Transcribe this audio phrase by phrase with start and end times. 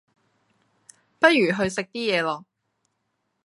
[1.19, 2.45] 不如去食啲嘢囉